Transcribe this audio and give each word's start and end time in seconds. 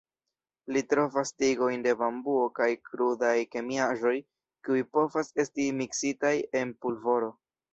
Li 0.75 0.81
trovas 0.93 1.31
tigojn 1.41 1.83
de 1.87 1.93
bambuo 1.99 2.47
kaj 2.61 2.69
krudaj 2.89 3.35
kemiaĵoj, 3.57 4.15
kiuj 4.65 4.83
povas 4.97 5.31
esti 5.45 5.69
miksitaj 5.83 6.35
en 6.63 6.75
pulvoro. 6.83 7.31